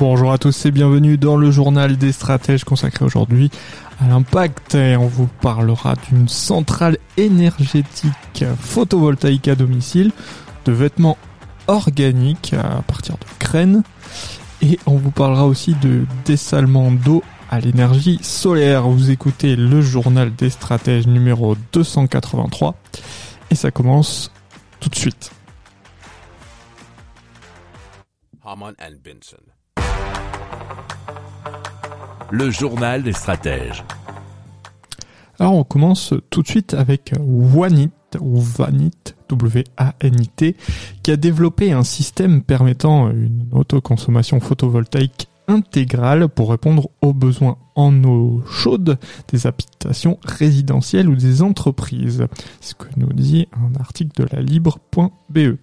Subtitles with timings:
[0.00, 3.50] Bonjour à tous et bienvenue dans le journal des stratèges consacré aujourd'hui
[4.00, 10.10] à l'impact on vous parlera d'une centrale énergétique photovoltaïque à domicile,
[10.64, 11.18] de vêtements
[11.66, 13.82] organiques à partir de graines
[14.62, 18.88] et on vous parlera aussi de dessalement d'eau à l'énergie solaire.
[18.88, 22.74] Vous écoutez le journal des stratèges numéro 283
[23.50, 24.32] et ça commence
[24.80, 25.30] tout de suite.
[32.32, 33.84] Le journal des stratèges.
[35.40, 38.92] Alors on commence tout de suite avec Wanit ou Vanit,
[39.28, 40.56] W-A-N-I-T,
[41.02, 48.04] qui a développé un système permettant une autoconsommation photovoltaïque intégrale pour répondre aux besoins en
[48.04, 48.98] eau chaude
[49.32, 52.26] des habitations résidentielles ou des entreprises.
[52.60, 55.56] C'est ce que nous dit un article de la libre.be.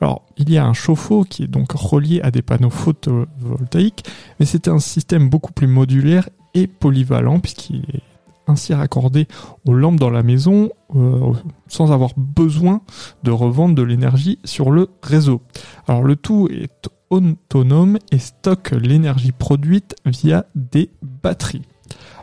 [0.00, 4.04] Alors, il y a un chauffe-eau qui est donc relié à des panneaux photovoltaïques,
[4.38, 8.02] mais c'est un système beaucoup plus modulaire et polyvalent puisqu'il est
[8.46, 9.28] ainsi raccordé
[9.66, 11.32] aux lampes dans la maison euh,
[11.66, 12.80] sans avoir besoin
[13.22, 15.42] de revendre de l'énergie sur le réseau.
[15.86, 21.62] Alors le tout est autonome et stocke l'énergie produite via des batteries.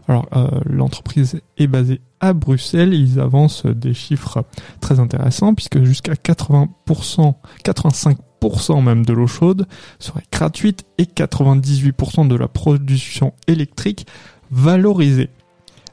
[0.07, 4.43] Alors euh, l'entreprise est basée à Bruxelles, ils avancent des chiffres
[4.79, 9.67] très intéressants puisque jusqu'à 80%, 85% même de l'eau chaude
[9.99, 14.05] serait gratuite et 98% de la production électrique
[14.51, 15.29] valorisée.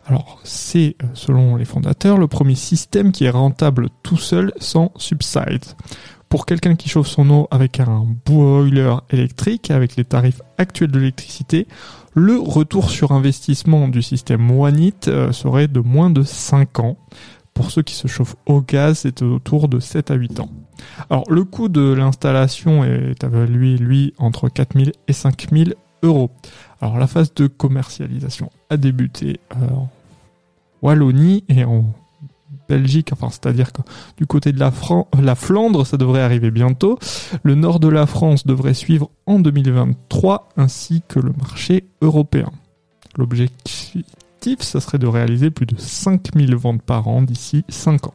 [0.06, 4.93] Alors c'est, euh, selon les fondateurs, le premier système qui est rentable tout seul sans
[4.97, 5.65] subside.
[6.32, 10.98] Pour quelqu'un qui chauffe son eau avec un boiler électrique, avec les tarifs actuels de
[10.98, 11.66] l'électricité,
[12.15, 16.97] le retour sur investissement du système Wanit euh, serait de moins de 5 ans.
[17.53, 20.48] Pour ceux qui se chauffent au gaz, c'est autour de 7 à 8 ans.
[21.10, 26.31] Alors le coût de l'installation est évalué, lui, entre 4000 et 5000 euros.
[26.81, 29.91] Alors la phase de commercialisation a débuté euh, en
[30.81, 31.93] Wallonie et en
[32.72, 33.83] Belgique, enfin c'est-à-dire que
[34.16, 34.72] du côté de la,
[35.21, 36.99] la Flandre, ça devrait arriver bientôt.
[37.43, 42.50] Le nord de la France devrait suivre en 2023, ainsi que le marché européen.
[43.19, 48.15] L'objectif, ça serait de réaliser plus de 5000 ventes par an d'ici 5 ans.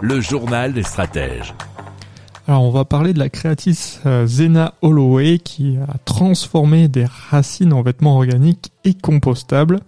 [0.00, 1.54] Le journal des stratèges.
[2.46, 7.72] Alors on va parler de la créatrice euh, Zena Holloway qui a transformé des racines
[7.72, 9.80] en vêtements organiques et compostables.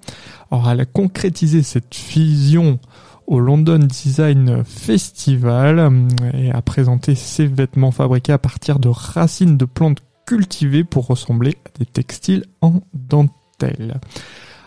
[0.50, 2.78] Alors elle a concrétisé cette fusion
[3.26, 9.58] au London Design Festival euh, et a présenté ses vêtements fabriqués à partir de racines
[9.58, 14.00] de plantes cultivées pour ressembler à des textiles en dentelle.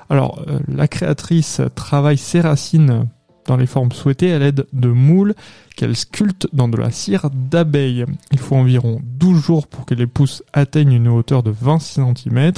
[0.09, 3.07] Alors euh, la créatrice travaille ses racines
[3.49, 5.33] dans les formes souhaitées à l'aide de moules
[5.75, 8.05] qu'elle sculpte dans de la cire d'abeille.
[8.31, 12.51] Il faut environ 12 jours pour que les pousses atteignent une hauteur de 20 cm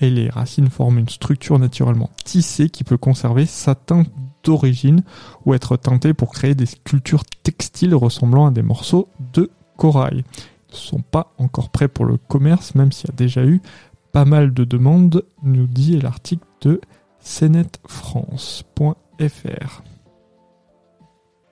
[0.00, 4.10] et les racines forment une structure naturellement tissée qui peut conserver sa teinte
[4.42, 5.04] d'origine
[5.44, 10.24] ou être teintée pour créer des sculptures textiles ressemblant à des morceaux de corail.
[10.70, 13.62] Ils ne sont pas encore prêts pour le commerce même s'il y a déjà eu
[14.10, 16.80] pas mal de demandes, nous dit l'article de
[17.20, 19.82] cnetfrance.fr.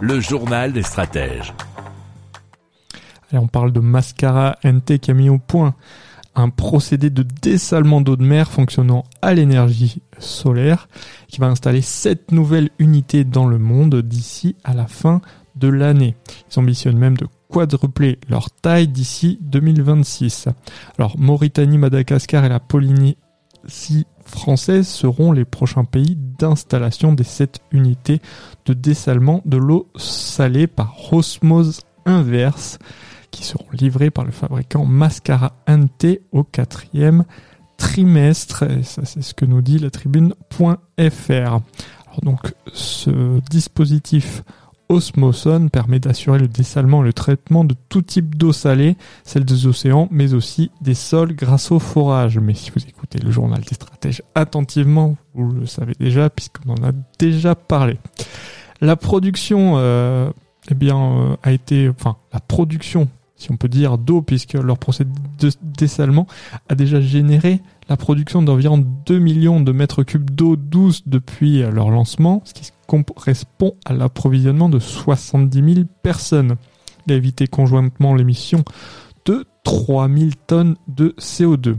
[0.00, 1.52] Le journal des stratèges.
[3.32, 5.74] Et on parle de Mascara NT qui a mis au point
[6.36, 10.88] un procédé de dessalement d'eau de mer fonctionnant à l'énergie solaire
[11.26, 15.20] qui va installer sept nouvelles unités dans le monde d'ici à la fin
[15.56, 16.14] de l'année.
[16.52, 20.48] Ils ambitionnent même de quadrupler leur taille d'ici 2026.
[20.96, 23.16] Alors Mauritanie, Madagascar et la Polynésie
[24.24, 28.20] française seront les prochains pays d'installation des sept unités
[28.66, 32.78] de dessalement de l'eau salée par osmose inverse
[33.30, 37.24] qui seront livrées par le fabricant Mascara NT au quatrième
[37.76, 38.64] trimestre.
[38.64, 41.32] Et ça, c'est ce que nous dit la tribune.fr.
[41.32, 41.62] Alors
[42.22, 44.42] donc, ce dispositif
[44.88, 49.66] Osmoson permet d'assurer le dessalement et le traitement de tout type d'eau salée, celle des
[49.66, 52.38] océans, mais aussi des sols grâce au forage.
[52.38, 56.88] Mais si vous écoutez le journal des stratèges attentivement, vous le savez déjà, puisqu'on en
[56.88, 57.98] a déjà parlé.
[58.80, 60.30] La production, euh,
[60.70, 64.78] eh bien, euh, a été, enfin, la production, si on peut dire, d'eau, puisque leur
[64.78, 66.26] procédé de dessalement
[66.68, 71.90] a déjà généré la production d'environ 2 millions de mètres cubes d'eau douce depuis leur
[71.90, 76.56] lancement, ce qui correspond à l'approvisionnement de 70 000 personnes.
[77.06, 78.64] Il a évité conjointement l'émission
[79.24, 81.76] de 3000 tonnes de CO2.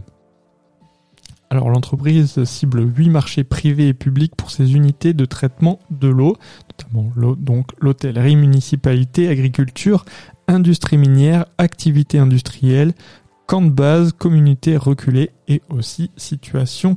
[1.51, 6.37] Alors l'entreprise cible 8 marchés privés et publics pour ses unités de traitement de l'eau,
[6.69, 7.11] notamment
[7.79, 10.05] l'hôtellerie, municipalité, agriculture,
[10.47, 12.93] industrie minière, activité industrielle,
[13.49, 16.95] camp de base, communauté reculée et aussi situation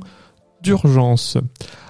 [0.61, 1.39] d'urgence.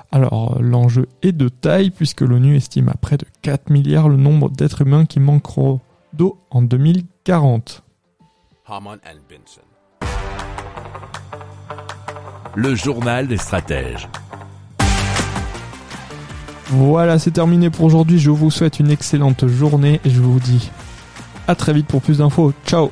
[0.10, 4.50] Alors l'enjeu est de taille puisque l'ONU estime à près de 4 milliards le nombre
[4.50, 5.82] d'êtres humains qui manqueront
[6.14, 7.84] d'eau en 2040.
[12.56, 14.08] Le journal des stratèges.
[16.68, 18.18] Voilà, c'est terminé pour aujourd'hui.
[18.18, 20.72] Je vous souhaite une excellente journée et je vous dis
[21.50, 22.54] à très vite pour plus d'infos.
[22.66, 22.92] Ciao